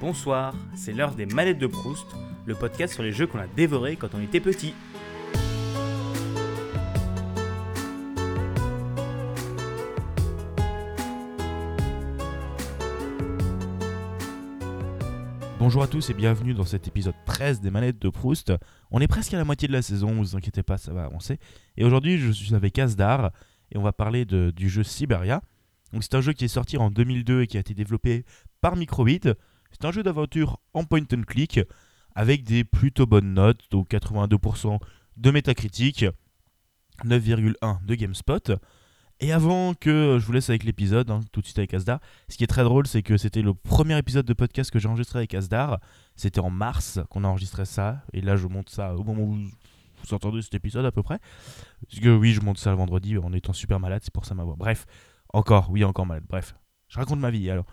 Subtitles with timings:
[0.00, 2.06] Bonsoir, c'est l'heure des manettes de Proust,
[2.46, 4.72] le podcast sur les jeux qu'on a dévorés quand on était petit.
[15.58, 18.52] Bonjour à tous et bienvenue dans cet épisode 13 des manettes de Proust.
[18.92, 21.40] On est presque à la moitié de la saison, vous inquiétez pas, ça va avancer.
[21.76, 23.32] Et aujourd'hui, je suis avec Asdar
[23.72, 25.42] et on va parler du jeu Siberia.
[26.00, 28.24] C'est un jeu qui est sorti en 2002 et qui a été développé
[28.60, 29.22] par Microbit.
[29.70, 31.60] C'est un jeu d'aventure en point and click
[32.14, 34.78] avec des plutôt bonnes notes, donc 82%
[35.16, 36.04] de métacritique,
[37.04, 38.52] 9,1 de GameSpot.
[39.20, 42.36] Et avant que je vous laisse avec l'épisode, hein, tout de suite avec Asdar, ce
[42.36, 45.18] qui est très drôle, c'est que c'était le premier épisode de podcast que j'ai enregistré
[45.18, 45.80] avec Asdar.
[46.14, 49.34] C'était en mars qu'on a enregistré ça, et là je monte ça au moment où
[49.34, 51.18] vous entendez cet épisode à peu près.
[51.88, 54.36] Parce que oui, je monte ça le vendredi en étant super malade, c'est pour ça
[54.36, 54.54] ma voix.
[54.56, 54.86] Bref,
[55.32, 56.24] encore, oui, encore malade.
[56.28, 56.54] Bref,
[56.86, 57.66] je raconte ma vie alors.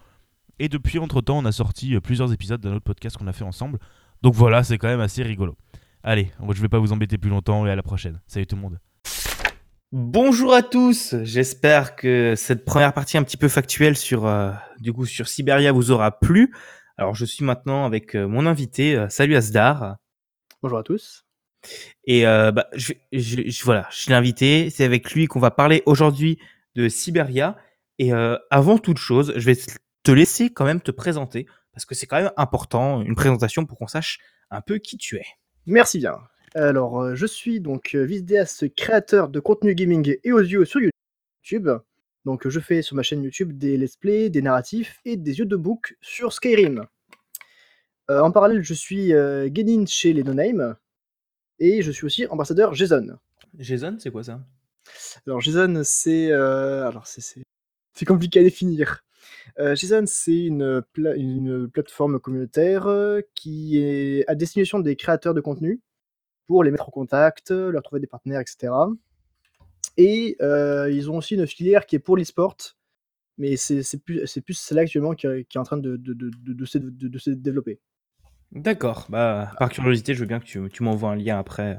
[0.59, 3.43] Et depuis, entre-temps, on a sorti euh, plusieurs épisodes d'un autre podcast qu'on a fait
[3.43, 3.79] ensemble.
[4.21, 5.55] Donc voilà, c'est quand même assez rigolo.
[6.03, 8.21] Allez, je vais pas vous embêter plus longtemps et à la prochaine.
[8.27, 8.79] Salut tout le monde.
[9.91, 14.91] Bonjour à tous, j'espère que cette première partie un petit peu factuelle sur, euh, du
[14.91, 16.53] coup, sur Siberia vous aura plu.
[16.97, 19.95] Alors je suis maintenant avec euh, mon invité, euh, salut Asdar.
[20.61, 21.25] Bonjour à tous.
[22.05, 24.69] Et euh, bah, je, je- je- voilà, je l'ai invité.
[24.69, 26.39] C'est avec lui qu'on va parler aujourd'hui
[26.75, 27.55] de Siberia.
[27.97, 29.55] Et euh, avant toute chose, je vais
[30.05, 33.77] te laisser quand même te présenter parce que c'est quand même important une présentation pour
[33.77, 34.19] qu'on sache
[34.51, 35.25] un peu qui tu es.
[35.65, 36.19] Merci bien.
[36.53, 41.69] Alors, euh, je suis donc euh, vidéaste créateur de contenu gaming et audio sur YouTube.
[42.23, 45.45] Donc, je fais sur ma chaîne YouTube des let's play, des narratifs et des yeux
[45.45, 46.85] de book sur Skyrim.
[48.11, 50.75] Euh, en parallèle, je suis euh, Genin chez les No Name
[51.59, 53.17] et je suis aussi ambassadeur Jason.
[53.57, 54.39] Jason, c'est quoi ça?
[55.27, 56.31] Alors, Jason, c'est.
[56.31, 57.43] euh, alors, c'est- c'est
[57.97, 59.04] c'est compliqué à définir.
[59.59, 65.33] Euh, Jason, c'est une, pla- une plateforme communautaire euh, qui est à destination des créateurs
[65.33, 65.81] de contenu
[66.47, 68.73] pour les mettre en contact, leur trouver des partenaires, etc.
[69.97, 72.57] Et euh, ils ont aussi une filière qui est pour l'e-sport,
[73.37, 75.99] mais c'est c'est plus, c'est plus celle-là actuellement qui, est- qui est en train de,
[76.65, 77.79] se, de- de se développer.
[78.51, 79.07] D'accord.
[79.09, 81.77] Bah, par curiosité, je veux bien que tu, tu m'envoies un lien après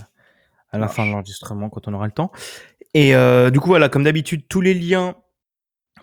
[0.70, 2.32] à la fin de l'enregistrement quand on aura le temps.
[2.94, 5.16] Et euh, du coup, voilà, comme d'habitude, tous les liens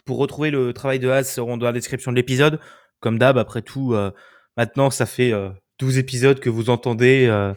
[0.05, 2.59] pour retrouver le travail de Has seront dans la description de l'épisode.
[2.99, 4.11] Comme d'hab, après tout, euh,
[4.57, 5.49] maintenant, ça fait euh,
[5.79, 7.25] 12 épisodes que vous entendez.
[7.27, 7.53] euh,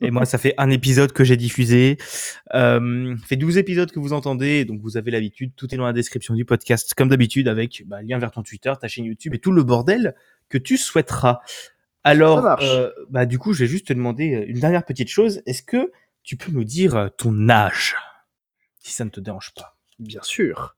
[0.00, 1.98] et moi, ça fait un épisode que j'ai diffusé.
[2.54, 4.64] Euh, ça fait 12 épisodes que vous entendez.
[4.64, 5.52] Donc, vous avez l'habitude.
[5.56, 8.72] Tout est dans la description du podcast, comme d'habitude, avec bah, lien vers ton Twitter,
[8.80, 10.14] ta chaîne YouTube et tout le bordel
[10.48, 11.40] que tu souhaiteras.
[12.04, 15.42] Alors, euh, bah, du coup, je vais juste te demander euh, une dernière petite chose.
[15.46, 15.92] Est-ce que
[16.22, 17.96] tu peux nous dire ton âge?
[18.80, 19.76] Si ça ne te dérange pas.
[19.98, 20.76] Bien sûr.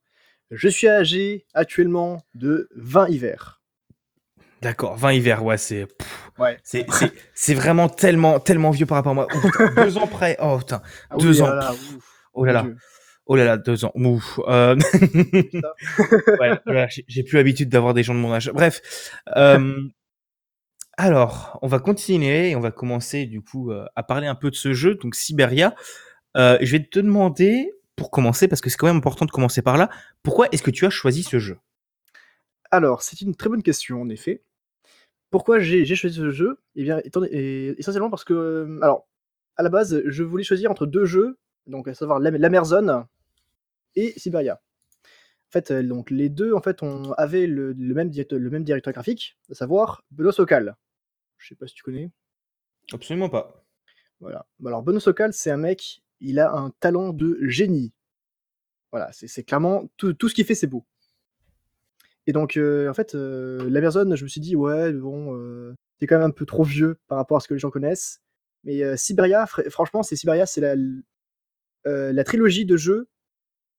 [0.51, 3.61] Je suis âgé actuellement de 20 hivers.
[4.63, 5.87] D'accord, 20 hivers, ouais, c'est.
[6.39, 6.59] Ouais.
[6.63, 9.27] C'est, vraiment tellement, tellement vieux par rapport à moi.
[9.35, 10.37] Oh, putain, deux ans près.
[10.41, 10.83] Oh putain.
[11.11, 11.49] Ah Deux oui, ans.
[11.49, 12.63] là là, ouf, Oh là là.
[12.63, 12.77] Dieu.
[13.27, 13.93] Oh là là, deux ans.
[13.95, 14.41] Ouf.
[14.49, 14.77] Euh...
[16.41, 18.51] ouais, voilà, j'ai, plus l'habitude d'avoir des gens de mon âge.
[18.53, 18.81] Bref.
[19.37, 19.89] Euh...
[20.97, 24.51] Alors, on va continuer et on va commencer du coup euh, à parler un peu
[24.51, 25.75] de ce jeu, donc Siberia.
[26.37, 29.61] Euh, je vais te demander, pour commencer, parce que c'est quand même important de commencer
[29.61, 29.91] par là,
[30.23, 31.59] pourquoi est-ce que tu as choisi ce jeu?
[32.71, 34.43] Alors, c'est une très bonne question, en effet.
[35.29, 36.59] Pourquoi j'ai choisi ce jeu?
[36.77, 39.07] Eh bien, étant- et- essentiellement parce que, euh, alors,
[39.57, 43.05] à la base, je voulais choisir entre deux jeux, donc à savoir Lam- l'Amerzone
[43.97, 44.63] et Siberia.
[45.49, 48.49] En fait, euh, donc les deux, en fait, on avait le, le même directeur, le
[48.49, 50.75] même directeur graphique, à savoir Benoît Sokal.
[51.37, 52.11] Je sais pas si tu connais.
[52.95, 53.63] Absolument pas.
[54.21, 54.47] Voilà.
[54.65, 57.93] Alors, Benoît Sokal, c'est un mec, il a un talent de génie.
[58.93, 60.85] Voilà, c'est clairement tout, tout ce qu'il fait, c'est beau.
[62.27, 66.07] Et donc, euh, en fait, euh, l'Amazon, je me suis dit, ouais, bon, euh, c'est
[66.07, 68.21] quand même un peu trop vieux par rapport à ce que les gens connaissent.
[68.65, 70.75] Mais euh, Siberia, fr- franchement, c'est Siberia, c'est la,
[72.13, 73.09] la trilogie de jeux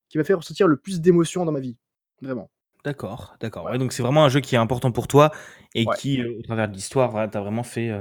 [0.09, 1.77] qui m'a fait ressentir le plus d'émotions dans ma vie.
[2.21, 2.49] Vraiment.
[2.83, 3.65] D'accord, d'accord.
[3.65, 5.31] Ouais, donc c'est vraiment un jeu qui est important pour toi
[5.75, 5.95] et Ouais.
[5.97, 7.91] qui, au travers de l'histoire, voilà, t'as vraiment fait,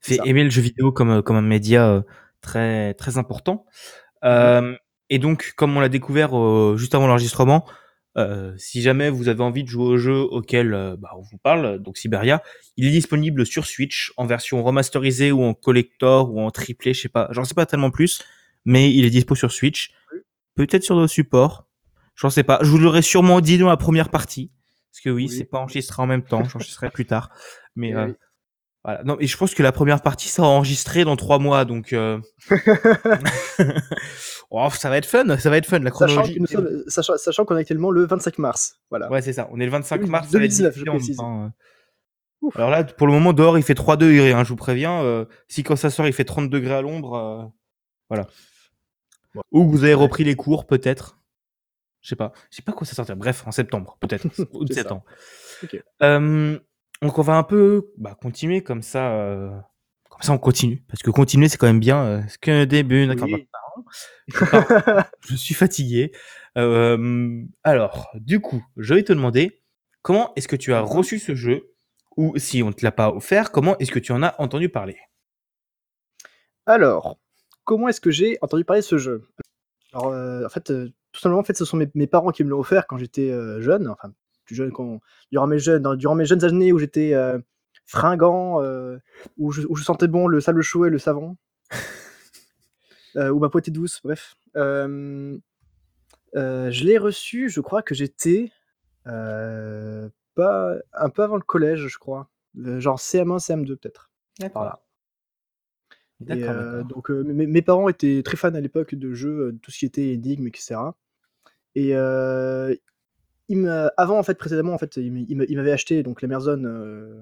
[0.00, 2.04] fait aimer le jeu vidéo comme, comme un média
[2.44, 3.66] très, très important.
[4.24, 4.76] Euh,
[5.10, 7.66] et donc, comme on l'a découvert euh, juste avant l'enregistrement,
[8.16, 11.80] euh, si jamais vous avez envie de jouer au jeu auquel bah, on vous parle,
[11.80, 12.42] donc Siberia,
[12.76, 17.00] il est disponible sur Switch en version remasterisée ou en collector ou en triplé, je
[17.02, 18.22] sais pas, j'en sais pas tellement plus,
[18.64, 19.92] mais il est dispo sur Switch,
[20.54, 21.66] peut-être sur nos supports,
[22.14, 22.60] j'en sais pas.
[22.62, 24.52] Je vous l'aurais sûrement dit dans la première partie,
[24.92, 25.36] parce que oui, Oui.
[25.36, 27.30] c'est pas enregistré en même temps, j'enregistrerai plus tard,
[27.74, 28.14] mais euh, oui.
[28.84, 29.02] Voilà.
[29.04, 32.18] Non, et je pense que la première partie sera enregistrée dans trois mois, donc euh...
[34.50, 35.78] oh, ça va être fun, ça va être fun.
[35.80, 36.40] La sachant chronologie.
[36.46, 38.76] sommes- sachant, sachant qu'on est actuellement le 25 mars.
[38.90, 39.10] Voilà.
[39.10, 39.48] Ouais, c'est ça.
[39.52, 40.28] On est le 25 20- mars.
[40.28, 41.16] ça va être 2019, je précise.
[41.16, 41.48] temps, euh.
[42.56, 45.02] Alors là, pour le moment, dehors, il fait 3 degrés, hein, je vous préviens.
[45.02, 47.42] Euh, si quand ça sort, il fait 30 degrés à l'ombre, euh,
[48.10, 48.26] voilà.
[49.50, 51.18] Ou vous avez repris les cours, peut-être.
[52.02, 52.32] Je sais pas.
[52.50, 53.16] Je sais pas quand ça sortira.
[53.16, 54.26] Bref, en septembre, peut-être.
[54.52, 54.74] Ou ça.
[54.74, 55.04] septembre.
[55.62, 55.82] Ok.
[57.04, 59.12] Donc on va un peu bah, continuer comme ça.
[59.12, 59.50] euh,
[60.08, 60.82] Comme ça, on continue.
[60.88, 62.02] Parce que continuer, c'est quand même bien.
[62.04, 63.06] euh, C'est qu'un début.
[63.06, 63.46] d'accord, Oui.
[64.50, 66.12] bah, je suis fatigué.
[66.56, 69.62] Euh, alors, du coup, je vais te demander
[70.02, 71.74] comment est-ce que tu as reçu ce jeu?
[72.16, 74.68] Ou si on ne te l'a pas offert, comment est-ce que tu en as entendu
[74.70, 74.96] parler?
[76.66, 77.18] Alors,
[77.64, 79.28] comment est-ce que j'ai entendu parler de ce jeu?
[79.92, 82.44] Alors, euh, en fait, euh, tout simplement, en fait, ce sont mes, mes parents qui
[82.44, 84.12] me l'ont offert quand j'étais euh, jeune, enfin
[84.44, 85.00] plus jeune, quand,
[85.30, 87.38] durant, mes jeunes, dans- durant mes jeunes années où j'étais euh,
[87.86, 88.98] fringant, euh,
[89.38, 91.36] où, je, où je sentais bon le sable chaud et le savon,
[93.16, 94.34] euh, ou ma peau était douce, bref.
[94.54, 95.38] Je
[96.84, 98.50] l'ai reçu, je crois que j'étais
[99.04, 102.28] pas un peu avant le collège, je crois,
[102.78, 104.10] genre CM1, CM2 peut-être.
[104.52, 104.84] Par là.
[106.28, 109.70] Et, euh, donc euh, mes, parents étaient très fans à l'époque de jeux, de tout
[109.70, 110.76] ce qui était énigmes, etc.
[111.74, 112.74] Et euh,
[113.96, 116.28] avant, en fait, précédemment, en fait, ils m- ils me- ils m'avaient acheté donc la
[116.28, 117.20] Merzone euh,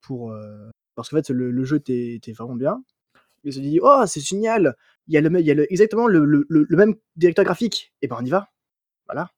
[0.00, 2.82] pour euh, parce qu'en fait le, jeu était, vraiment bien.
[3.44, 4.76] Ils se dit oh c'est génial,
[5.08, 7.92] il y a le, il exactement le, même directeur graphique.
[8.02, 8.50] Et ben on y va,
[9.06, 9.30] voilà.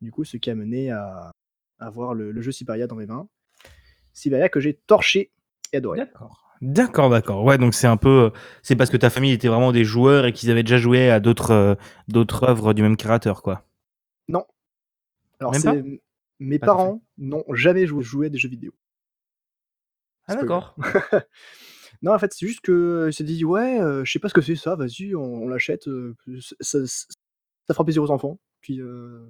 [0.00, 1.30] Du coup, ce qui a mené à,
[1.78, 3.28] avoir le, jeu Siberia dans mes mains.
[4.12, 5.30] Siberia que j'ai torché
[5.72, 5.98] et adoré.
[5.98, 6.38] D'accord.
[6.60, 7.44] D'accord, d'accord.
[7.44, 8.30] Ouais, donc c'est un peu,
[8.62, 11.18] c'est parce que ta famille était vraiment des joueurs et qu'ils avaient déjà joué à
[11.18, 11.74] d'autres, euh,
[12.06, 13.64] d'autres œuvres du même créateur, quoi.
[14.28, 15.88] Alors, Même c'est pas
[16.38, 18.72] mes Pas parents n'ont jamais joué, joué à des jeux vidéo.
[20.26, 20.48] Ah, Spoiler.
[20.48, 20.76] d'accord.
[22.02, 24.40] Non, en fait, c'est juste que s'est dit ouais, euh, je sais pas ce que
[24.40, 27.06] c'est ça, vas-y, on, on l'achète, euh, ça, ça-
[27.68, 28.40] ça fera plaisir aux enfants.
[28.60, 29.24] Puis euh,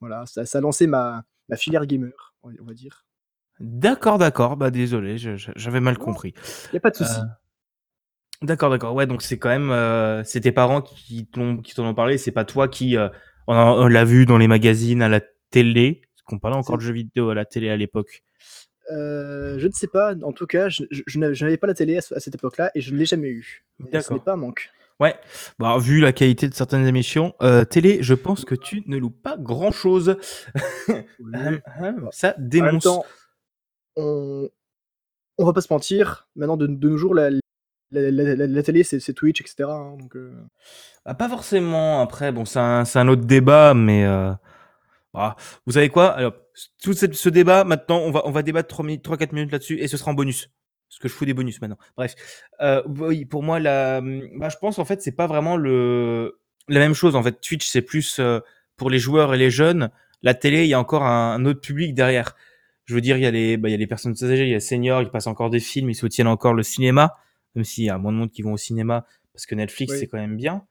[0.00, 3.06] voilà, ça, ça a lancé ma, ma filière gamer, on va dire.
[3.60, 4.58] D'accord, d'accord.
[4.58, 6.04] Bah désolé, je- je- j'avais mal Non.
[6.04, 6.34] compris.
[6.72, 7.18] Y a pas de souci.
[7.18, 7.24] Euh,
[8.42, 8.94] D'accord, d'accord.
[8.94, 12.18] Ouais, donc c'est quand même, euh, c'est tes parents qui t'ont, qui t'en ont parlé.
[12.18, 13.08] C'est pas toi qui, euh,
[13.54, 16.02] on, l'a vu dans les magazines, à la télé.
[16.14, 18.22] Parce qu'on parlait encore de jeux vidéo à la télé à l'époque?
[18.90, 21.96] Euh, je ne sais pas, en tout cas, je, je- je n'avais pas la télé
[21.98, 23.64] à, ce- à cette époque-là et je ne l'ai jamais eu.
[23.92, 24.70] Ce n'est pas un manque.
[25.00, 25.14] Ouais.
[25.58, 29.10] Bah, vu la qualité de certaines émissions, euh, télé, je pense que tu ne loues
[29.10, 30.16] pas grand chose.
[30.88, 30.94] Oui.
[32.10, 32.82] Ça En même dénonce.
[32.84, 33.04] temps,
[33.96, 34.48] on,
[35.38, 37.30] on va pas se mentir, maintenant de, de nos jours, la,
[37.90, 39.70] la, la- la- la télé c'est Twitch, etc.
[39.70, 40.32] hein, donc, euh,
[41.04, 42.00] Ah, pas forcément.
[42.02, 44.32] Après, bon, c'est un, un autre débat, mais euh,
[45.14, 45.36] ah,
[45.66, 46.08] vous savez quoi?
[46.12, 46.34] Alors,
[46.82, 50.10] tout ce débat, maintenant, on va, on va débattre 3-4 minutes là-dessus et ce sera
[50.10, 50.50] en bonus.
[50.88, 51.78] Parce que je fous des bonus maintenant.
[51.96, 52.14] Bref.
[52.60, 52.82] Euh,
[53.28, 56.38] pour moi, la, bah, je pense en fait, c'est pas vraiment le,
[56.68, 57.14] la même chose.
[57.16, 58.20] En fait, Twitch, c'est plus
[58.76, 59.90] pour les joueurs et les jeunes.
[60.22, 62.34] La télé, il y a encore un, autre public derrière.
[62.86, 64.48] Je veux dire, il y a les, bah, il y a les personnes âgées, il
[64.48, 67.16] y a les seniors, ils passent encore des films, ils soutiennent encore le cinéma,
[67.54, 69.98] même s'il y a moins de monde qui vont au cinéma, parce que Netflix, Oui.
[69.98, 70.66] c'est quand même bien.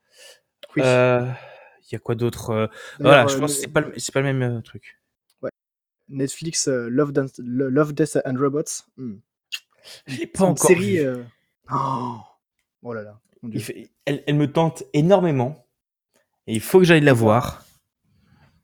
[0.76, 0.82] oui.
[0.86, 1.30] Euh,
[1.90, 2.68] Il y a quoi d'autre euh,
[3.00, 5.00] Voilà, je euh, pense que c'est pas, le- pas le même truc.
[6.10, 8.84] Netflix, euh, Love, Dance- Love, Death and Robots.
[8.98, 9.16] hmm.
[10.06, 11.00] Je l'ai pas C'est une encore série.
[11.72, 12.18] Oh,
[12.84, 13.20] oh là là.
[13.60, 15.66] fait- elle, elle me tente énormément.
[16.46, 17.66] Et il faut que j'aille la voir.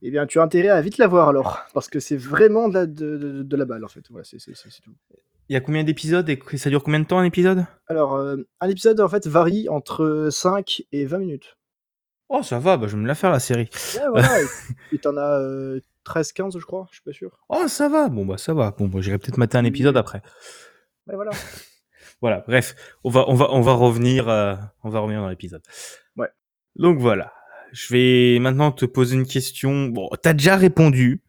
[0.02, 2.74] Eh bien, tu as intérêt à vite la voir alors, parce que c'est vraiment de
[2.74, 4.06] la, de, de- de la balle en fait.
[4.10, 4.38] Voilà, c'est
[4.82, 4.94] tout.
[5.50, 7.66] Il y a combien d'épisodes et ça dure combien de temps un épisode?
[7.88, 11.58] Alors, euh, un épisode en fait varie entre 5 et 20 minutes.
[12.30, 13.70] Oh, ça va, bah, je vais me la faire la série.
[13.96, 14.42] Ouais, voilà.
[14.42, 17.38] et- et t'en as euh, 13-15, je crois, je suis pas sûr.
[17.50, 18.72] Oh, ça va, bon, bah, ça va.
[18.72, 20.22] Bon, bah, j'irai peut-être mater un épisode après.
[21.08, 21.32] Ouais, voilà.
[22.22, 22.74] Voilà, bref,
[23.04, 25.62] on va, on va, on va revenir, euh, on va revenir dans l'épisode.
[26.16, 26.30] Ouais.
[26.78, 27.34] Donc voilà,
[27.74, 29.88] je vais maintenant te poser une question.
[29.88, 31.22] Bon, t'as déjà répondu,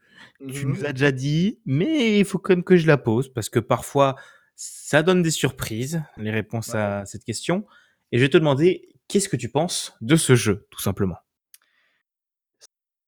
[0.49, 0.73] tu Mhm.
[0.73, 3.59] nous as déjà dit, mais il faut quand même que je la pose parce que
[3.61, 4.17] parfois
[4.57, 7.67] ça donne des surprises, les réponses à cette question.
[8.13, 11.17] Et je vais te demander, qu'est-ce que tu penses de ce jeu, tout simplement?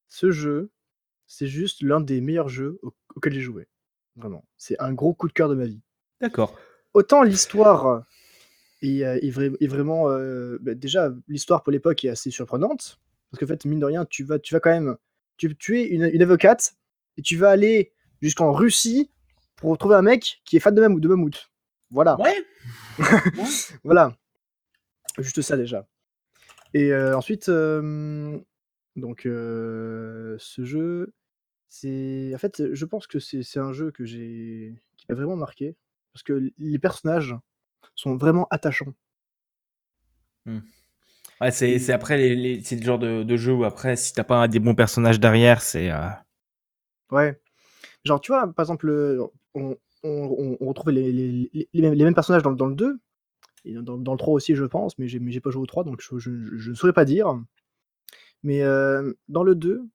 [0.09, 0.71] Ce jeu,
[1.27, 3.69] c'est juste l'un des meilleurs jeux au- auxquels j'ai joué.
[4.17, 4.45] Vraiment.
[4.57, 5.81] C'est un gros coup de cœur de ma vie.
[6.21, 6.59] D'accord.
[6.95, 8.05] Autant l'histoire
[8.83, 10.09] est, euh, est vra- est vraiment.
[10.11, 12.99] euh, bah, déjà, l'histoire pour l'époque est assez surprenante.
[13.31, 14.97] Parce qu'en fait, mine de rien, tu vas, tu vas quand même.
[15.37, 16.75] Tu, tu es une, une avocate
[17.17, 17.93] et tu vas aller
[18.23, 19.11] jusqu'en Russie
[19.57, 21.03] pour retrouver un mec qui est fan de mammouth.
[21.03, 21.51] De mammouth.
[21.91, 22.19] Voilà.
[22.21, 22.45] Ouais.
[23.85, 24.17] Voilà.
[25.19, 25.87] Juste ça déjà.
[26.75, 28.39] Et euh, ensuite, euh,
[28.97, 31.15] donc euh, ce jeu,
[31.69, 35.77] c'est en fait, je pense que c'est un jeu que j'ai qui m'a vraiment marqué
[36.13, 37.37] parce que les personnages
[37.95, 38.95] sont vraiment attachants.
[41.41, 44.13] Ouais, c'est, c'est après les, les- c'est le genre de, de jeu où après, si
[44.15, 45.91] t'as pas des bons personnages derrière, c'est.
[47.11, 47.41] Ouais.
[48.05, 49.77] Genre, tu vois, par exemple, euh, on,
[50.61, 52.99] retrouve les, mêmes, personnages dans, dans le 2,
[53.65, 56.01] et dans, dans le 3 aussi, je pense, mais j'ai pas joué au 3, donc
[56.01, 57.41] je, ne saurais pas dire.
[58.43, 59.89] Mais euh, dans le 2,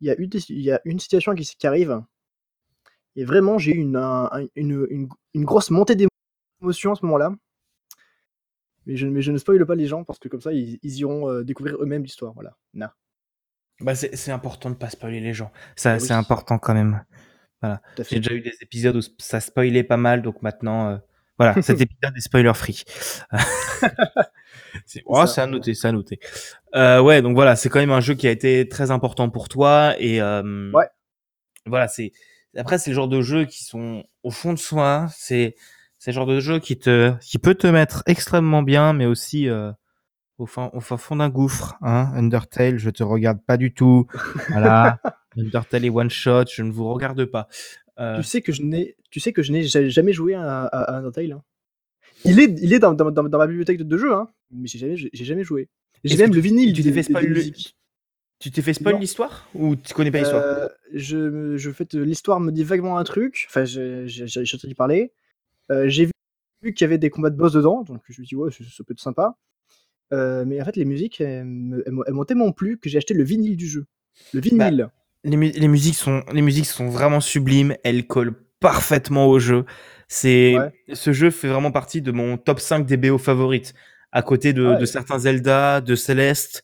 [0.00, 2.02] il y, a une, situation qui, arrive,
[3.16, 7.34] et vraiment, j'ai eu une, un- une, une, une grosse montée d'émotion à ce moment-là.
[8.86, 11.42] Mais je, ne spoile pas les gens, parce que comme ça, ils, ils iront euh,
[11.42, 12.34] découvrir eux-mêmes l'histoire.
[12.34, 12.56] Voilà.
[12.74, 12.94] Na,
[13.80, 15.50] Bah, c'est important de pas spoiler les gens.
[15.76, 17.04] Ça, Eh c'est important quand même.
[17.60, 17.80] Voilà.
[18.10, 20.96] J'ai déjà eu des épisodes où ça spoilait pas mal, donc maintenant, euh,
[21.38, 22.84] voilà, cet épisode est spoiler free.
[24.86, 26.20] c'est oh, à noter, c'est à noter.
[26.74, 29.48] Euh, ouais, donc voilà, c'est quand même un jeu qui a été très important pour
[29.48, 30.86] toi et euh, Ouais.
[31.66, 32.12] voilà, c'est
[32.56, 35.56] après c'est le genre de jeu qui sont au fond de soi, c'est
[35.98, 39.48] c'est le genre de jeu qui te qui peut te mettre extrêmement bien, mais aussi
[39.48, 39.72] euh,
[40.38, 41.76] au fin au fin fond d'un gouffre.
[41.82, 44.06] Hein, Undertale, je te regarde pas du tout.
[44.48, 44.98] Voilà,
[45.36, 47.48] Undertale est one shot, je ne vous regarde pas.
[47.98, 50.64] Euh, Tu sais que je n'ai, tu sais que je n'ai ja- jamais joué à,
[50.64, 51.32] à, à Undertale.
[51.32, 51.42] hein.
[52.24, 54.96] Il est, il est dans, dans, dans, ma bibliothèque de, jeux, hein, mais j'ai jamais,
[54.96, 55.68] j'ai jamais joué.
[56.04, 57.44] J'ai même le vinyle tu t'es fait le-.
[58.40, 60.42] Tu t'es fait spoil l'histoire ou tu connais pas l'histoire?
[60.42, 63.46] Euh, je, je fais l'histoire me dit vaguement un truc.
[63.48, 65.12] Enfin, j'ai entendu parler.
[65.70, 66.10] Euh, j'ai
[66.62, 68.50] vu, qu'il y avait des combats de boss dedans, donc je me suis dit ouais,
[68.50, 69.36] ça peut être sympa.
[70.12, 73.14] Euh, mais en fait, les musiques, elles, m'ont- elles m'ont tellement plu que j'ai acheté
[73.14, 73.86] le vinyle du jeu.
[74.32, 74.88] Le vinyle.
[75.24, 79.64] les, mu- les musiques sont les musiques sont vraiment sublimes, elles collent parfaitement au jeu.
[80.08, 80.72] C'est Ouais.
[80.94, 83.74] ce jeu fait vraiment partie de mon top 5 des BO favorites
[84.12, 84.86] à côté de, Ouais.
[84.86, 86.62] certains Zelda, de Celeste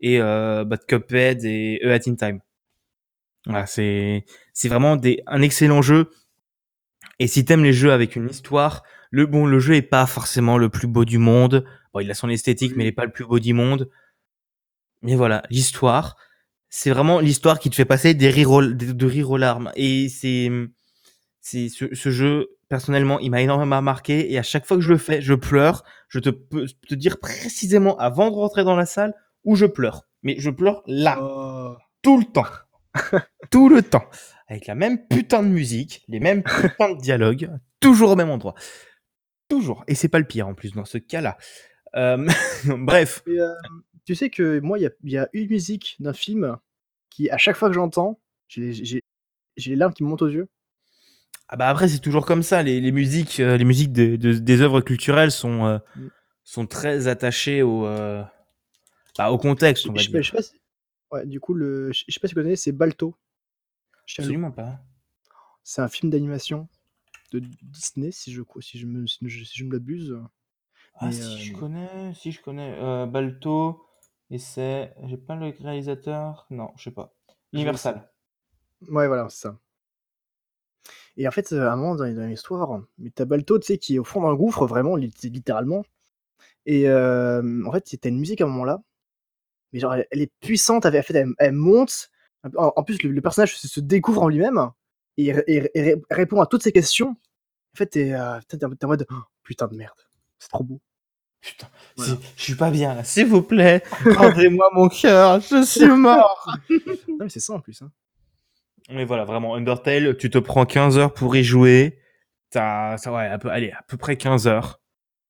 [0.00, 2.40] et euh, bah, de Cuphead et A Hat in Time.
[3.46, 6.10] Voilà, c'est c'est vraiment des un excellent jeu.
[7.20, 10.58] Et si t'aimes les jeux avec une histoire, le bon le jeu est pas forcément
[10.58, 11.64] le plus beau du monde.
[11.94, 13.88] Bon, il a son esthétique, mais il est pas le plus beau du monde.
[15.02, 16.16] Mais voilà, l'histoire,
[16.68, 19.70] c'est vraiment l'histoire qui te fait passer des rires aux- de, de rire aux larmes.
[19.76, 20.50] Et c'est,
[21.40, 24.32] c'est ce, ce jeu, personnellement, il m'a énormément marqué.
[24.32, 25.84] Et à chaque fois que je le fais, je pleure.
[26.08, 30.02] Je te peux te dire précisément avant de rentrer dans la salle où je pleure.
[30.22, 31.76] Mais je pleure là, Oh.
[32.02, 32.46] tout le temps.
[33.50, 34.04] tout le temps.
[34.48, 37.50] Avec la même putain de musique, les mêmes putains de dialogues,
[37.80, 38.54] toujours au même endroit.
[39.48, 39.84] Toujours.
[39.88, 41.38] Et c'est pas le pire en plus dans ce cas-là.
[41.96, 42.26] Euh,
[42.78, 43.22] bref.
[43.26, 43.52] Et, euh,
[44.04, 46.56] tu sais que moi, il y a, il y a une musique d'un film
[47.10, 48.70] qui, à chaque fois que j'entends, j'ai
[49.56, 50.48] les- larmes qui me montent aux yeux.
[51.48, 52.62] Ah bah après c'est toujours comme ça.
[52.62, 56.08] Les, les musiques, euh, les musiques de- de- des œuvres culturelles sont euh, Mm.
[56.44, 58.22] sont très attachées au euh,
[59.16, 60.22] bah, au contexte, on va Je sais pas, dire.
[60.24, 60.60] je sais pas si-
[61.12, 63.16] ouais, du coup, le, je sais pas si tu connais, c'est Balto.
[64.02, 64.78] Absolument pas.
[65.64, 66.68] C'est un film d'animation
[67.32, 70.18] de Disney, si je, si je me, si je, si je me l'abuse.
[71.00, 73.84] Ah si euh, je connais, si je connais euh, Balto
[74.30, 77.14] et c'est, j'ai pas le réalisateur, non, je sais pas.
[77.52, 78.10] Universal.
[78.88, 79.58] Ouais, voilà, c'est ça.
[81.16, 83.98] Et en fait, à un moment dans, l'histoire, mais t'as Balto, tu sais, qui est
[83.98, 85.84] au fond d'un gouffre, vraiment, lit- littéralement.
[86.66, 88.82] Et euh, en fait, t'as une musique à un moment là,
[89.72, 92.10] mais genre, elle, est puissante, elle, fait, elle, elle monte.
[92.56, 94.70] En, en plus, le, le personnage se découvre en lui-même
[95.18, 97.10] et, répond à toutes ces questions.
[97.74, 98.38] En fait, t'es euh,
[98.82, 99.98] en mode Oh, putain de merde,
[100.38, 100.80] c'est trop beau.
[101.40, 102.16] Putain, Voilà.
[102.36, 103.04] je suis pas bien là.
[103.04, 106.50] S'il vous plaît, rendez-moi mon cœur, je suis mort.
[107.08, 107.80] Non, mais c'est ça en plus.
[107.82, 107.90] Hein.
[108.90, 111.98] Mais voilà, vraiment, Undertale, tu te prends 15 heures pour y jouer.
[112.50, 114.80] T'as, ça, ouais, à peu, allez, à peu près 15 heures,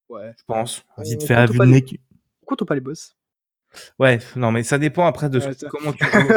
[0.09, 0.33] Ouais.
[0.39, 0.85] je pense.
[0.99, 1.81] Vite On fait à compte vue pas de.
[2.41, 3.17] Pourquoi t'as pas les boss?
[3.99, 6.29] Ouais, non, mais ça dépend après de ce- Ouais, comment tu joues.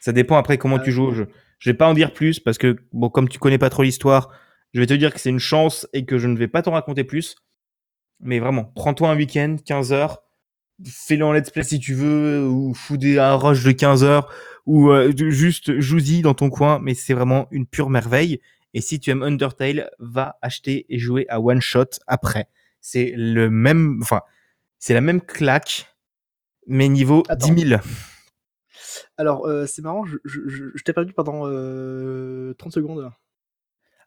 [0.00, 1.28] ça dépend après comment tu joues au jeu.
[1.60, 4.30] Je vais pas en dire plus parce que, bon, comme tu connais pas trop l'histoire,
[4.74, 6.72] je vais te dire que c'est une chance et que je ne vais pas t'en
[6.72, 7.36] raconter plus.
[8.18, 10.22] Mais vraiment, prends-toi un week-end, 15 heures,
[10.84, 14.32] fais-le en let's play si tu veux, ou fous des, un rush de 15 heures,
[14.66, 18.40] ou euh, juste joue-y dans ton coin, mais c'est vraiment une pure merveille.
[18.72, 22.46] Et si tu aimes Undertale, va acheter et jouer à One Shot après.
[22.80, 24.22] C'est le même, enfin,
[24.78, 25.94] c'est la même claque,
[26.66, 27.52] mais niveau Attends.
[27.52, 27.80] 10 000.
[29.20, 33.02] Alors, euh, c'est marrant, je, je, je, je t'ai perdu pendant euh, 30 secondes.
[33.02, 33.12] là.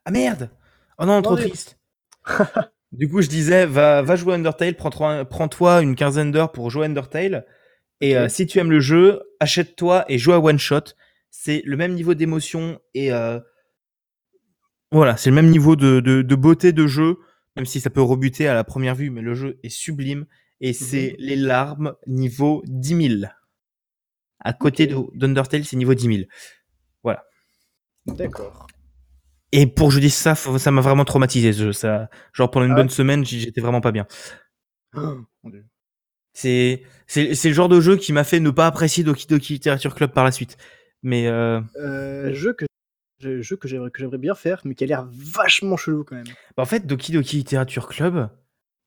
[0.04, 0.50] Ah merde
[0.98, 1.78] Oh non, trop triste.
[2.92, 7.46] du coup, je disais, va, va jouer Undertale, prends-toi une quinzaine d'heures pour jouer Undertale.
[8.00, 10.96] Et euh, si tu aimes le jeu, achète-toi et joue à One Shot.
[11.30, 13.38] C'est le même niveau d'émotion et euh,
[14.90, 17.18] voilà, c'est le même niveau de, de, de beauté de jeu,
[17.54, 20.26] même si ça peut rebuter à la première vue, mais le jeu est sublime
[20.60, 23.32] et c'est les larmes niveau 10 000.
[24.44, 25.12] À côté Ok.
[25.14, 26.28] de- d'Undertale, c'est niveau 10 000.
[28.06, 28.66] D'accord.
[29.52, 31.52] Et pour je dise ça, ça m'a vraiment traumatisé.
[31.54, 31.72] ce jeu.
[31.72, 34.06] ça, genre pendant une Ah bonne semaine, j'étais vraiment pas bien.
[34.94, 35.18] Oh.
[36.34, 40.12] C'est le genre de jeu qui m'a fait ne pas apprécier Doki Doki Literature Club
[40.12, 40.56] par la suite.
[41.02, 42.66] Mais euh, Euh, jeu que
[43.20, 46.26] jeu que j'aimerais bien faire, mais qui a l'air vachement chelou quand même.
[46.56, 48.28] Bah, en fait, Doki Doki Literature Club,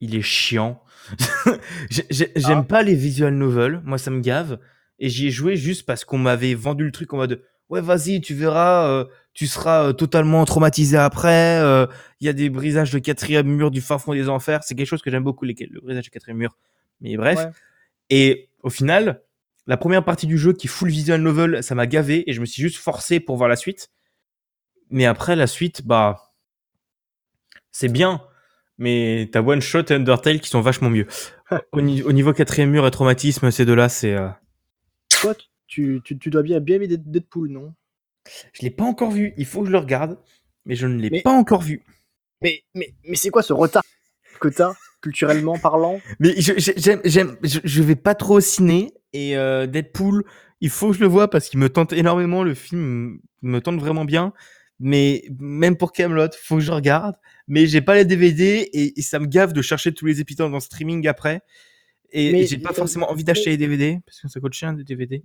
[0.02, 0.84] il est chiant.
[1.90, 2.68] J'ai- j'ai- J'aime Ah.
[2.68, 4.60] pas les visual novels, moi ça me gave.
[5.00, 8.22] Et j'y ai joué juste parce qu'on m'avait vendu le truc en mode ouais vas-y
[8.22, 11.60] tu verras, euh, tu seras euh, totalement traumatisé après.
[11.62, 11.86] euh,
[12.22, 14.64] Il y a des brisages de quatrième mur du fin fond des enfers.
[14.64, 16.58] C'est quelque chose que j'aime beaucoup les le brisage de quatrième mur.
[17.02, 17.38] Mais bref.
[17.40, 17.46] Ouais.
[18.10, 19.22] Et au final,
[19.68, 22.40] la première partie du jeu qui est full visual novel, ça m'a gavé et je
[22.42, 23.90] me suis juste forcé pour voir la suite.
[24.90, 26.34] Mais après la suite, bah
[27.72, 28.22] c'est bien,
[28.78, 31.06] mais t'as One Shot et Undertale qui sont vachement mieux.
[31.74, 34.16] au, ni- au niveau quatrième mur et traumatisme, ces deux-là, c'est.
[35.22, 35.36] Toi,
[35.68, 37.74] tu, tu, tu dois bien, bien aimer Dead- Deadpool, non?
[38.54, 39.34] Je l'ai pas encore vu.
[39.38, 40.18] Il faut que je le regarde,
[40.66, 41.84] mais je ne l'ai Mais- pas encore vu.
[42.42, 43.84] Mais, mais, mais c'est quoi ce retard
[44.40, 46.00] que t'as, culturellement parlant?
[46.20, 50.24] Mais je, je- j'aime, j'aime, je, je vais pas trop au ciné et euh, Deadpool,
[50.62, 52.44] il faut que je le vois parce qu'il me tente énormément.
[52.44, 54.34] Le film me tente vraiment bien.
[54.80, 57.16] Mais même pour Camelot, faut que je regarde.
[57.48, 60.54] Mais j'ai pas les DVD et, et ça me gave de chercher tous les épisodes
[60.54, 61.42] en streaming après.
[62.12, 65.22] Et j'ai pas forcément envie d'acheter les DVD parce que ça coûte cher des DVD.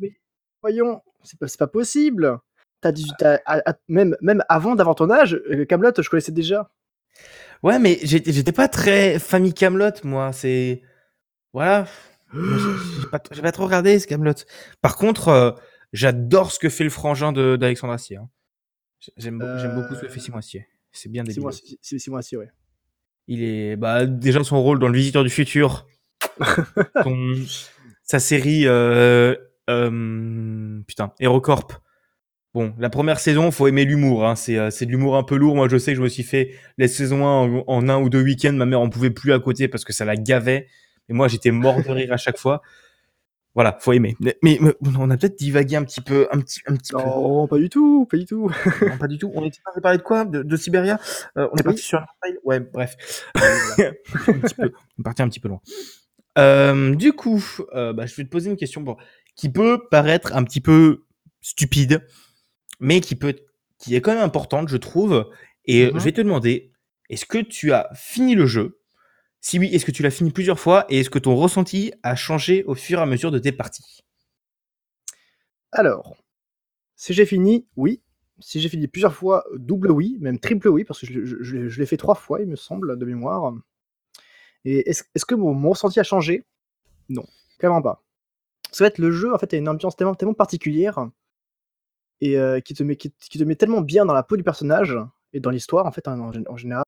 [0.62, 2.38] Voyons, c'est pas, c'est pas possible.
[2.80, 6.32] T'as 18 t'as- à- à- même, même avant d'avoir ton âge, euh, Camelot, je connaissais
[6.32, 6.70] déjà.
[7.62, 10.32] Ouais, mais j'étais j'étais pas très famille Camelot, moi.
[10.32, 10.82] C'est
[11.52, 11.86] voilà.
[12.34, 14.32] J'ai- pas, pas trop regardé ce Camelot.
[14.80, 15.50] Par contre, euh,
[15.92, 18.16] j'adore ce que fait le frangin de- d'Alexandre Astier.
[18.16, 18.28] hein.
[19.16, 20.66] J'aime beau- j'aime beaucoup ce que fait Euh, Simon Astier.
[20.92, 21.42] C'est bien débile.
[21.42, 21.50] moi
[22.18, 22.50] aussi, ouais.
[23.28, 25.86] Il est bah déjà son rôle dans le Visiteur du futur,
[28.02, 29.34] sa série euh,
[29.70, 31.72] euh, putain HeroCorp.
[32.54, 34.26] Bon, la première saison, faut aimer l'humour.
[34.26, 34.36] Hein.
[34.36, 35.54] C'est euh, c'est de l'humour un peu lourd.
[35.56, 38.10] Moi, je sais que je me suis fait les saisons 1 en, en un ou
[38.10, 38.52] deux week-ends.
[38.52, 40.66] Ma mère en pouvait plus à côté parce que ça la gavait.
[41.08, 42.60] Et moi, j'étais mort de rire à chaque fois.
[43.54, 44.16] Voilà, faut aimer.
[44.20, 46.98] Mais, mais- mais on a peut-être divagué un petit peu, un petit, un petit peu.
[47.02, 48.50] Non, pas du tout, pas du tout.
[48.82, 49.30] Non, pas du tout.
[49.34, 50.24] On était parti parler de quoi?
[50.24, 50.98] De, de Sibéria
[51.36, 51.62] Euh, On est Oui.
[51.64, 52.06] parti sur un
[52.44, 52.96] Ouais, bref.
[53.34, 55.60] un petit peu, on est parti un petit peu loin.
[56.38, 58.96] Euh, du coup, euh, bah, je vais te poser une question bon,
[59.36, 61.04] qui peut paraître un petit peu
[61.40, 62.06] stupide,
[62.80, 63.34] mais qui peut,
[63.78, 65.30] qui est quand même importante, je trouve.
[65.66, 65.98] Et Mhm.
[65.98, 66.72] je vais te demander,
[67.10, 68.78] est-ce que tu as fini le jeu?
[69.40, 72.16] Si oui, est-ce que tu l'as fini plusieurs fois Et est-ce que ton ressenti a
[72.16, 74.02] changé au fur et à mesure de tes parties?
[75.72, 76.16] Alors,
[76.96, 78.02] si j'ai fini, oui.
[78.40, 81.96] Si j'ai fini plusieurs fois, double oui, même triple oui, parce que je l'ai fait
[81.96, 83.54] trois fois, il me semble, de mémoire.
[84.64, 86.44] Et est-ce que mon, mon ressenti a changé?
[87.08, 87.24] Non,
[87.58, 88.02] clairement pas.
[88.72, 91.08] Ça va être le jeu, en fait, a une ambiance tellement, particulière
[92.20, 94.96] et euh, qui, te met, qui, te met tellement bien dans la peau du personnage
[95.32, 96.84] et dans l'histoire, en fait, en, en gé- en général,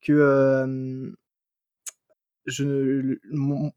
[0.00, 1.12] que euh,
[2.46, 3.16] je, ne-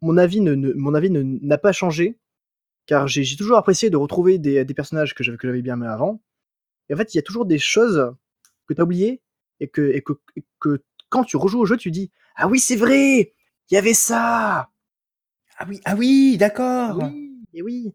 [0.01, 2.17] mon, avis ne- mon avis n'a pas changé
[2.85, 6.21] car j'ai toujours apprécié de retrouver des, personnages que j'avais que j'avais bien aimés avant.
[6.89, 8.13] Et en fait, il y a toujours des choses
[8.67, 9.21] que tu as oubliées
[9.59, 12.59] et que, et, que, et que quand tu rejoues au jeu, tu dis Ah oui,
[12.59, 13.33] c'est vrai
[13.69, 14.71] Il y avait ça
[15.57, 16.97] Ah oui, ah oui, d'accord.
[17.03, 17.93] Oui, et oui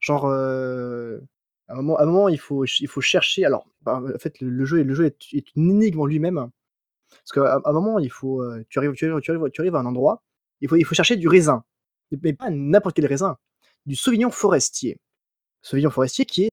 [0.00, 1.18] Genre, euh,
[1.66, 3.46] à, un moment, à un moment, il faut, il faut chercher.
[3.46, 6.50] Alors, bah, en fait, le, le jeu, le jeu est, est une énigme en lui-même.
[7.08, 9.60] Parce qu'à à un moment, il faut, euh, tu, arrives, tu, arrives, tu, arrives, tu
[9.62, 10.22] arrives à un endroit,
[10.60, 11.64] il faut, il faut chercher du raisin.
[12.22, 13.38] Mais pas n'importe quel raisin,
[13.86, 14.98] du sauvignon forestier.
[15.62, 16.50] Sauvignon forestier qui est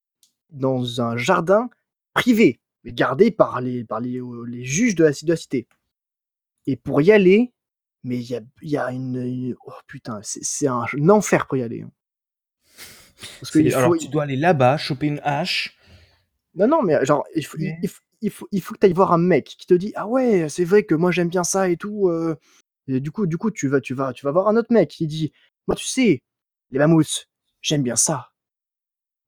[0.49, 1.69] dans un jardin
[2.13, 5.67] privé, mais gardé par les, par les, euh, les juges de la, de la cité.
[6.67, 7.53] Et pour y aller,
[8.03, 11.57] mais il y a, il y a une, Oh putain, c'est un, un enfer pour
[11.57, 11.81] y aller.
[11.81, 11.91] hein.
[13.39, 15.77] Parce faut, Alors, tu dois aller là-bas, choper une hache.
[16.55, 18.93] non, non, mais genre, il faut, il- faut, il faut, il faut que tu ailles
[18.93, 21.69] voir un mec qui te dit Ah ouais, c'est vrai que moi j'aime bien ça
[21.69, 22.09] et tout.
[22.09, 22.35] euh.
[22.87, 24.89] Et du coup, du coup tu, vas, tu, vas, tu vas voir un autre mec
[24.89, 25.33] qui dit
[25.67, 26.21] Moi, tu sais,
[26.71, 27.27] les mammouths,
[27.61, 28.31] j'aime bien ça.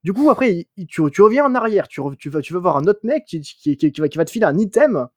[0.04, 2.86] Du coup, après, tu, tu reviens en arrière, tu, tu, vas, tu vas voir un
[2.88, 5.08] autre mec qui, qui, qui- qui va, qui va te filer un item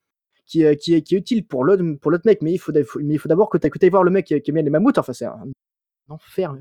[0.51, 2.73] qui, est- qui, est, qui est utile pour l'autre pour l'autre mec, mais il faut,
[2.73, 4.99] mais il faut d'abord que tu ailles voir le mec qui, aime bien les mammouths.
[4.99, 5.45] Enfin, c'est un
[6.09, 6.55] enfer.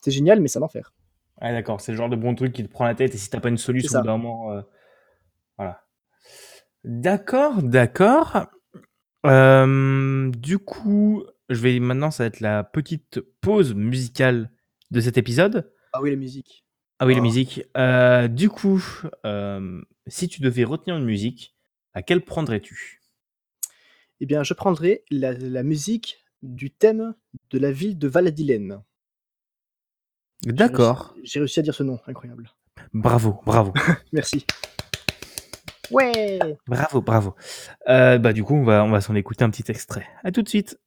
[0.00, 0.92] C'est génial, mais c'est un enfer.
[1.40, 3.28] Ah d'accord, c'est le genre de bon truc qui te prend la tête et si
[3.28, 4.62] t'as pas une solution d'un moment, euh,
[5.58, 5.82] voilà.
[6.84, 8.46] D'accord, d'accord.
[9.26, 14.50] Euh, du coup, je vais maintenant, ça va être la petite pause musicale
[14.90, 15.72] de cet épisode.
[15.92, 16.64] Ah oui, la musique.
[16.98, 17.22] Ah oui, la Ah.
[17.22, 17.64] musique.
[17.76, 18.82] Euh, du coup,
[19.24, 21.54] euh, si tu devais retenir une musique,
[21.94, 23.02] laquelle prendrais-tu?
[24.20, 27.14] Eh bien, je prendrai la, la musique du thème
[27.50, 28.82] de la ville de Valadilène.
[30.44, 31.14] J'ai D'accord.
[31.16, 32.50] réussi- J'ai réussi à dire ce nom, incroyable.
[32.92, 33.72] Bravo, bravo,
[34.12, 34.44] Merci.
[35.90, 37.34] Ouais bravo, bravo.
[37.88, 40.06] Euh, bah du coup, on va, on va s'en écouter un petit extrait.
[40.24, 40.78] À tout de suite.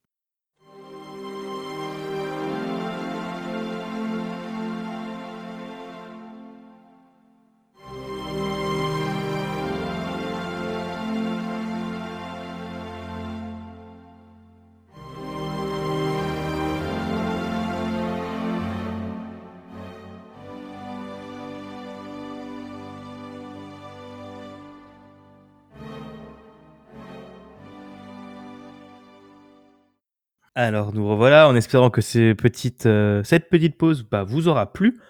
[30.62, 34.72] Alors nous revoilà en espérant que ces petites, euh, cette petite pause bah, vous aura
[34.72, 35.00] plu.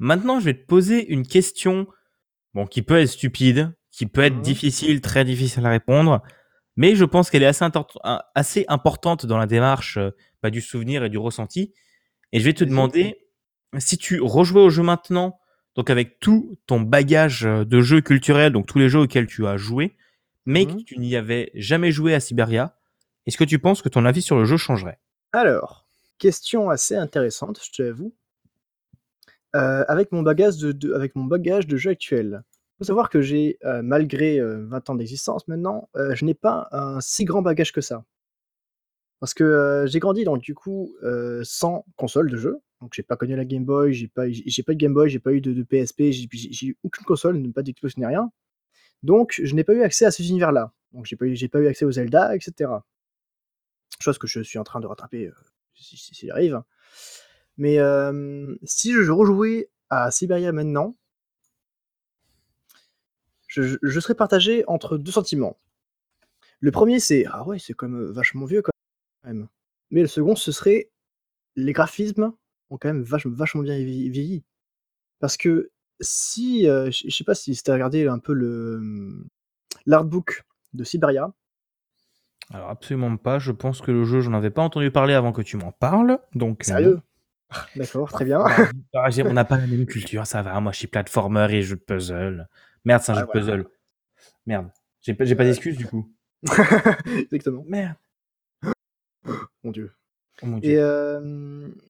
[0.00, 1.86] Maintenant, je vais te poser une question
[2.54, 4.42] bon, qui peut être stupide, qui peut être Mhm.
[4.42, 6.22] difficile, très difficile à répondre,
[6.76, 7.46] mais je pense qu'elle est
[8.34, 10.10] assez, importante dans la démarche euh,
[10.42, 11.72] bah, du souvenir et du ressenti.
[12.32, 13.18] Et je vais te demander
[13.78, 15.38] si tu rejouais au jeu maintenant,
[15.76, 19.46] donc avec tout ton bagage euh, de jeux culturels, donc tous les jeux auxquels tu
[19.46, 19.96] as joué,
[20.44, 20.84] mais que Mhm.
[20.84, 22.74] tu n'y avais jamais joué à Siberia,
[23.28, 24.98] est-ce que tu penses que ton avis sur le jeu changerait?
[25.32, 25.86] Alors,
[26.16, 28.14] question assez intéressante, je te l'avoue.
[29.54, 33.20] Euh, avec, mon bagage de, avec mon bagage de jeu actuel, il faut savoir que
[33.20, 37.42] j'ai, euh, malgré euh, 20 ans d'existence maintenant, euh, je n'ai pas un si grand
[37.42, 38.02] bagage que ça.
[39.20, 42.58] Parce que euh, j'ai grandi donc du coup euh, sans console de jeu.
[42.80, 45.18] Donc j'ai pas connu la Game Boy, j'ai pas, j'ai pas de Game Boy, j'ai
[45.18, 48.30] pas eu de, PSP, j'ai eu aucune console, pas d'Xbox ni rien.
[49.02, 50.72] Donc je n'ai pas eu accès à ces univers-là.
[50.92, 52.70] Donc j'ai pas, j'ai pas eu accès aux Zelda, etc.
[54.00, 55.34] Chose que je suis en train de rattraper euh,
[55.74, 56.62] si, si, arrive.
[57.56, 60.96] Mais euh, si je rejouais à Siberia maintenant,
[63.48, 65.58] je, serais partagé entre deux sentiments.
[66.60, 68.70] Le premier, c'est ah ouais, c'est quand même vachement vieux quand
[69.24, 69.48] même.
[69.90, 70.90] Mais le second, ce serait
[71.56, 72.32] les graphismes
[72.70, 74.44] ont quand même vachement, bien vieilli.
[75.18, 79.26] Parce que si, euh, je sais pas si tu as regardé un peu le
[79.86, 81.32] l'artbook de Siberia,
[82.52, 83.38] Alors absolument pas.
[83.38, 86.18] Je pense que le jeu, j'en avais pas entendu parler avant que tu m'en parles.
[86.34, 87.00] Donc euh, sérieux
[87.76, 88.38] D'accord, très bien.
[88.38, 88.44] non.
[88.94, 90.58] Ah, j'ai- on n'a pas la même culture, ça va.
[90.60, 92.46] Moi, je suis platformer et jeu de puzzle.
[92.84, 93.66] Merde, c'est un jeu de puzzle.
[94.46, 94.70] Merde.
[95.00, 96.12] J'ai pas, pas d'excuses du coup.
[97.06, 97.64] Exactement.
[97.66, 97.96] Merde.
[99.64, 99.92] Mon dieu.
[100.42, 100.70] Oh mon dieu.
[100.70, 101.20] Et euh,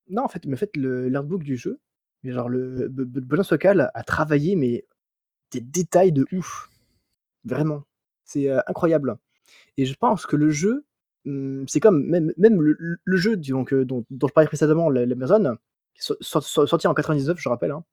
[0.08, 1.80] non, en fait, mais en fait le- l'artbook du jeu,
[2.24, 4.86] genre le Benoît Socal a travaillé mais
[5.50, 6.70] des détails de ouf,
[7.44, 7.84] vraiment,
[8.24, 9.18] c'est euh, incroyable.
[9.76, 10.84] Et je pense que le jeu,
[11.26, 15.56] hum, c'est comme même, même le, jeu donc, dont, dont je parlais précédemment, la- l'Amazon,
[15.94, 17.72] sorti en 99, je rappelle.
[17.72, 17.84] hein.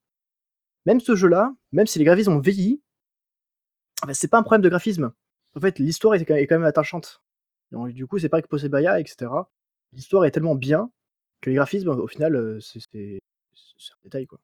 [0.86, 2.82] Même ce jeu-là, même si les graphismes ont vieilli,
[4.06, 5.12] ben, c'est pas un problème de graphisme.
[5.56, 7.22] En fait, l'histoire est, quand même attachante.
[7.72, 9.32] Du coup, c'est pareil que pour Sebaya, etc.
[9.94, 10.92] L'histoire est tellement bien
[11.42, 14.40] que les graphismes, au final, euh, c'est un détail, quoi.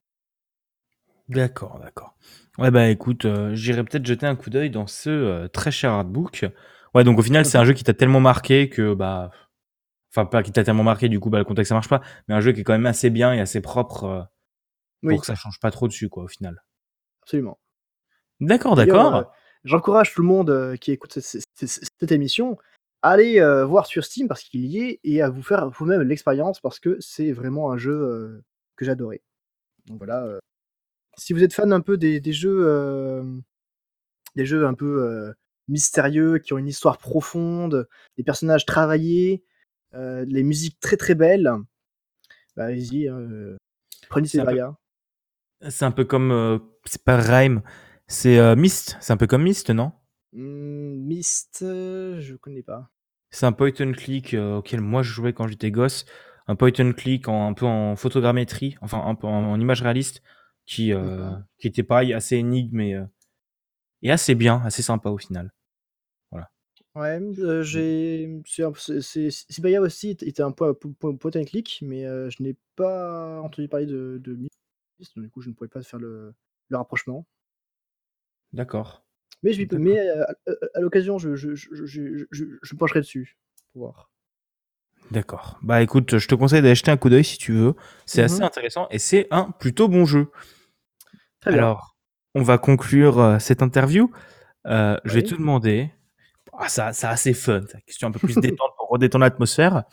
[1.30, 2.16] D'accord, d'accord.
[2.58, 5.92] Ouais, bah écoute, euh, j'irai peut-être jeter un coup d'œil dans ce euh, très cher
[5.92, 6.46] artbook.
[6.94, 9.32] Ouais, donc au final, c'est un jeu qui t'a tellement marqué que, bah.
[10.14, 12.36] Enfin, pas qui t'a tellement marqué, du coup, bah le contexte ça marche pas, mais
[12.36, 14.28] un jeu qui est quand même assez bien et assez propre euh, pour
[15.04, 16.62] Oui, que ça change pas trop dessus, quoi, au final.
[17.24, 17.58] absolument.
[18.42, 19.16] D'accord, d'accord.
[19.16, 19.24] euh,
[19.64, 22.58] J'encourage tout le monde euh, qui écoute cette, cette- cette- cette émission
[23.04, 26.02] à aller euh, voir sur Steam parce qu'il y est et à vous faire vous-même
[26.02, 28.44] l'expérience parce que c'est vraiment un jeu
[28.76, 29.22] que j'adorais.
[29.86, 30.40] Donc voilà.
[31.18, 33.24] si vous êtes fan un peu des, des jeux,
[34.36, 35.34] des jeux un peu
[35.72, 39.44] mystérieux qui ont une histoire profonde, des personnages travaillés,
[39.96, 41.52] euh, les musiques très très belles,
[42.56, 43.56] bah, allez-y, euh,
[44.10, 44.78] prenez C'est un peu- Siberia.
[45.70, 46.32] C'est un peu comme.
[46.32, 47.62] euh, c'est pas Rhyme,
[48.08, 48.98] c'est euh, Myst.
[49.00, 49.92] C'est un peu comme Myst, non?
[50.34, 52.90] Hmm, Myst, je connais pas.
[53.30, 56.06] C'est un point and click auquel moi je jouais quand j'étais gosse.
[56.48, 59.82] Un point and click en, un peu en photogrammétrie, enfin un peu en, en image
[59.82, 60.22] réaliste,
[60.66, 60.92] qui,
[61.60, 63.00] qui était pareil, assez énigme et,
[64.02, 65.54] et assez bien, assez sympa au final.
[66.96, 68.42] Ouais, euh, j'ai.
[68.46, 72.44] c'est un- c'est- c'est- Siberia aussi était un point, point, point and click, mais je
[72.44, 74.38] n'ai pas entendu parler de, de
[75.16, 76.34] du coup je ne pourrais pas faire le,
[76.70, 77.26] le rapprochement.
[78.54, 79.02] D'accord.
[79.44, 83.38] Mais, je, mais à, l'occasion, je, je, je, je, je, je- je me pencherai dessus
[83.74, 84.10] pour voir.
[85.12, 85.60] D'accord.
[85.62, 87.76] Bah écoute, je te conseille d'aller jeter un coup d'œil si tu veux.
[88.06, 88.44] C'est assez Mhm.
[88.44, 90.28] intéressant et c'est un plutôt bon jeu.
[91.40, 91.60] Très bien.
[91.60, 91.96] Alors,
[92.36, 94.12] on va conclure cette interview.
[94.66, 95.24] Je vais Oui.
[95.24, 95.92] te demander,
[96.54, 99.84] ah, ça, c'est assez fun, ça, question un peu plus détente pour redétendre l'atmosphère.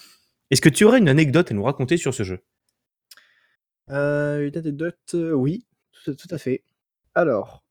[0.50, 2.40] Est-ce que tu aurais une anecdote à nous raconter sur ce jeu?
[3.90, 5.66] Euh, une anecdote, euh, oui,
[6.04, 6.62] tout, à fait.
[7.14, 7.64] Alors,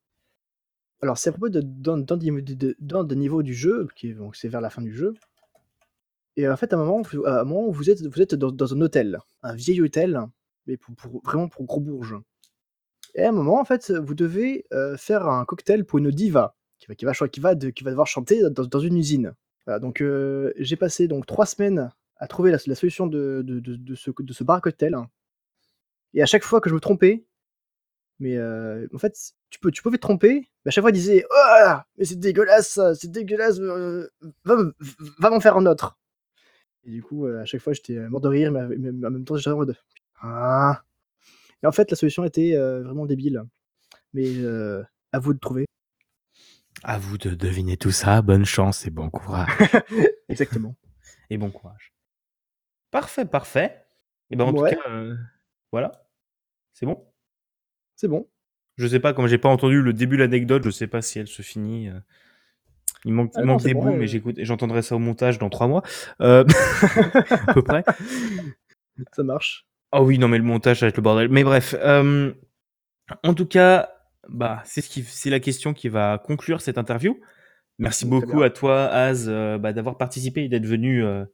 [1.01, 4.69] alors c'est à propos de- d'un des de- du jeu, qui donc c'est vers la
[4.69, 5.13] fin du jeu.
[6.35, 9.19] Et en fait, à un moment, vous, vous êtes, vous êtes dans, dans un hôtel,
[9.41, 10.21] un vieil hôtel,
[10.65, 12.15] mais pour- vraiment pour gros bourges.
[13.15, 16.56] Et à un moment, en fait, vous devez euh, faire un cocktail pour une diva
[16.79, 19.33] qui va, qui va, qui va, de- qui va devoir chanter dans, dans une usine.
[19.81, 24.11] Donc, euh, j'ai passé donc trois semaines à trouver la, solution de, de, de- ce,
[24.17, 24.95] de ce bar à cocktail.
[26.13, 27.25] Et à chaque fois que je me trompais,
[28.19, 29.15] mais euh, en fait,
[29.49, 32.19] tu, peux, tu pouvais te tromper, mais à chaque fois, il disait Oh, mais c'est
[32.19, 34.07] dégueulasse, c'est dégueulasse, euh,
[34.45, 34.55] va,
[35.19, 35.97] va m'en faire un autre.
[36.85, 39.49] Et du coup, à chaque fois, j'étais mort de rire, mais, en même temps, j'étais
[39.51, 39.75] en mode
[40.21, 40.83] Ah.
[41.61, 43.43] Et en fait, la solution était vraiment débile.
[44.13, 44.27] Mais
[45.11, 45.66] à vous de trouver.
[46.83, 48.21] À vous de deviner tout ça.
[48.21, 49.49] Bonne chance et bon courage.
[50.29, 50.75] Exactement.
[51.29, 51.93] et bon courage.
[52.91, 53.83] Parfait, parfait.
[54.29, 54.75] Et ben en Ouais.
[54.75, 55.15] tout cas, euh,
[55.71, 55.91] voilà.
[56.73, 57.03] C'est bon?
[57.95, 58.27] C'est bon.
[58.77, 61.19] Je sais pas, comme j'ai pas entendu le début de l'anecdote, je sais pas si
[61.19, 61.89] elle se finit.
[61.89, 61.99] euh.
[63.05, 64.99] Il manque, Ah il non, manque c'est des bon, bouts, mais j'écoute, j'entendrai ça au
[64.99, 65.81] montage dans trois mois,
[66.21, 66.43] euh,
[67.47, 67.83] à peu près.
[69.13, 69.67] Ça marche.
[69.91, 71.29] Ah oui, non, mais le montage, ça va être le bordel.
[71.29, 71.75] Mais bref,
[73.23, 73.89] en tout cas,
[74.29, 77.19] bah, c'est ce qui, c'est la question qui va conclure cette interview.
[77.79, 78.45] Merci Très beaucoup bien.
[78.47, 81.25] à toi, Az, euh, bah, d'avoir participé et d'être venu, euh,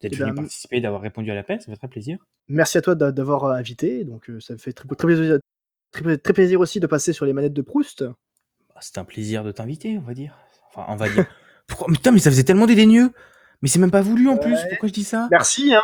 [0.00, 1.60] d'être Eh venu ben, participer, d'avoir répondu à l'appel.
[1.60, 2.18] Ça fait très plaisir.
[2.48, 4.04] Merci à toi d'a- d'avoir euh, invité.
[4.04, 5.38] Donc, euh, ça me fait très, très, plaisir,
[5.90, 8.04] très, très plaisir aussi de passer sur les manettes de Proust.
[8.04, 10.38] Bah, C'était un plaisir de t'inviter, on va dire.
[10.70, 11.26] Enfin, on va dire.
[11.66, 11.88] Pourquoi?
[11.92, 13.10] Putain, mais ça faisait tellement dédaigneux.
[13.62, 14.58] Mais c'est même pas voulu en plus.
[14.68, 15.28] Pourquoi je dis ça?
[15.30, 15.74] Merci.
[15.74, 15.82] Hein.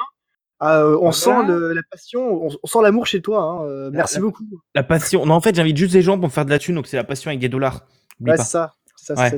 [0.63, 1.13] Ah, euh, on Voilà.
[1.13, 3.43] sent le- la passion, on, on sent l'amour chez toi.
[3.43, 3.65] Hein.
[3.67, 4.45] euh, merci la- beaucoup.
[4.75, 5.25] La passion.
[5.25, 6.97] Non, en fait, j'invite juste des gens pour me faire de la thune, donc c'est
[6.99, 7.87] la passion avec des dollars.
[8.21, 8.75] Ouais, c'est ça.
[8.97, 9.31] Ça, Ouais.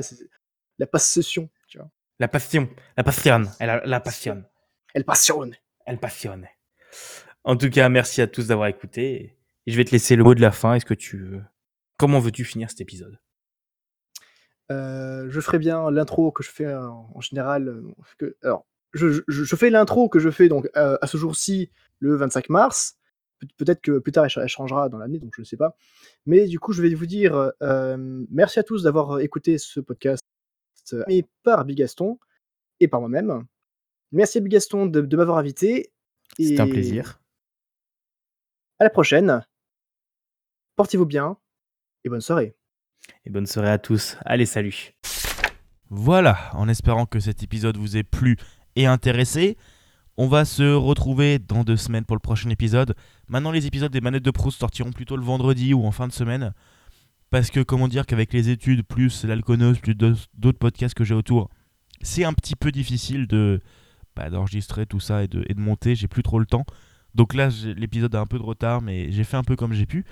[0.79, 1.49] La passion.
[1.67, 1.89] Tu vois.
[2.19, 2.67] La passion.
[2.97, 3.49] La passionne.
[3.59, 4.45] Elle a- la passionne.
[4.93, 5.55] Elle passionne.
[5.85, 6.47] Elle passionne.
[7.45, 9.37] En tout cas, merci à tous d'avoir écouté.
[9.65, 10.73] Et je vais te laisser le mot de la fin.
[10.73, 11.41] Est-ce que tu veux...
[11.97, 13.17] Comment veux-tu finir cet épisode?
[14.71, 17.81] Euh, je ferai bien l'intro que je fais en général.
[18.17, 21.69] que- alors, je, je- je fais l'intro que je fais donc euh, à ce jour-ci,
[21.99, 22.95] le 25 mars.
[23.39, 25.57] Pe- Peut-être que plus tard elle, cha- elle changera dans l'année, donc je ne sais
[25.57, 25.75] pas.
[26.25, 27.97] Mais du coup, je vais vous dire euh,
[28.31, 30.23] merci à tous d'avoir écouté ce podcast
[30.93, 32.19] euh, et par Bigaston
[32.79, 33.45] et par moi-même.
[34.11, 35.91] Merci à Bigaston de, de m'avoir invité.
[36.39, 37.19] C'est un plaisir.
[38.79, 39.45] À la prochaine.
[40.75, 41.37] Portez-vous bien
[42.03, 42.55] et bonne soirée.
[43.25, 44.17] Et bonne soirée à tous.
[44.25, 44.93] Allez, salut.
[45.89, 48.37] Voilà, en espérant que cet épisode vous ait plu
[48.75, 49.57] et intéressé.
[50.17, 52.95] On va se retrouver dans deux semaines pour le prochain épisode.
[53.27, 56.13] Maintenant, les épisodes des manettes de Proust sortiront plutôt le vendredi ou en fin de
[56.13, 56.53] semaine.
[57.31, 61.49] Parce que, comment dire, qu'avec les études, plus l'alconos, plus d'autres podcasts que j'ai autour,
[62.03, 63.59] c'est un petit peu difficile de
[64.15, 65.95] bah, d'enregistrer tout ça et de, monter.
[65.95, 66.65] J'ai plus trop le temps.
[67.15, 69.87] Donc là, l'épisode a un peu de retard, mais j'ai fait un peu comme j'ai
[69.87, 70.05] pu.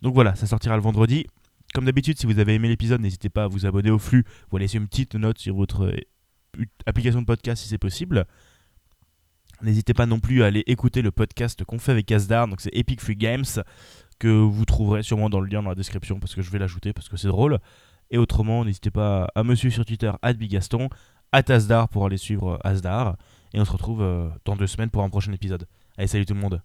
[0.00, 1.26] Donc voilà, ça sortira le vendredi.
[1.74, 4.56] Comme d'habitude, si vous avez aimé l'épisode, n'hésitez pas à vous abonner au flux ou
[4.56, 5.94] à laisser une petite note sur votre
[6.86, 8.26] application de podcast si c'est possible.
[9.62, 12.74] N'hésitez pas non plus à aller écouter le podcast qu'on fait avec Asdar, donc c'est
[12.74, 13.44] Epic Free Games,
[14.18, 16.92] que vous trouverez sûrement dans le lien dans la description parce que je vais l'ajouter
[16.92, 17.58] parce que c'est drôle.
[18.10, 20.88] Et autrement, n'hésitez pas à me suivre sur Twitter, Bigaston,
[21.32, 23.16] Asdar pour aller suivre Asdar.
[23.52, 25.66] Et on se retrouve euh, dans deux semaines pour un prochain épisode.
[25.96, 26.60] Allez, salut tout le monde!